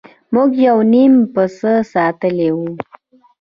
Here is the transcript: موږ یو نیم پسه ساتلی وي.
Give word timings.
موږ 0.33 0.49
یو 0.67 0.77
نیم 0.91 1.13
پسه 1.33 1.73
ساتلی 1.93 2.49
وي. 2.57 2.71